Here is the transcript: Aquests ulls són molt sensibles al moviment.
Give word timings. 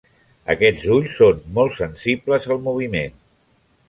Aquests 0.51 0.85
ulls 0.95 1.17
són 1.19 1.43
molt 1.57 1.75
sensibles 1.75 2.47
al 2.57 2.63
moviment. 2.69 3.15